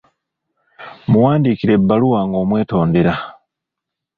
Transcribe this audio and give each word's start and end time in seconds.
Muwandiikire 1.09 1.71
ebbaluwa 1.75 2.19
ng’omwetondera. 2.27 3.13